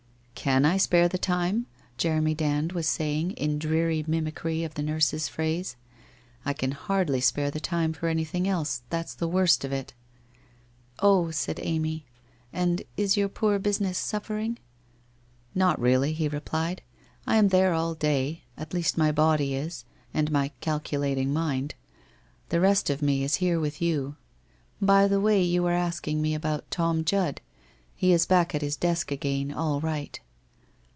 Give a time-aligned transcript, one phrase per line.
[0.51, 1.67] 'Can I spare the time?'
[1.99, 5.75] Jeremy Dand was saying, in dreary mimicry of the nurse's phrase.'
[6.45, 9.93] I can hardly spare the time for anything else, that's the worst of it!''
[10.99, 12.07] Oh,' said Amy.
[12.07, 14.57] f And is vour poor business suffer ing?''
[15.53, 16.81] Not really,' he replied.'
[17.27, 18.41] I am there all day.
[18.57, 21.75] At least my body is, and my calculating mind.
[22.49, 24.15] The rest of me is here with you.
[24.81, 27.41] By the way you were asking me about Tom Judd?
[27.95, 30.19] He is back at his desk again, all right.'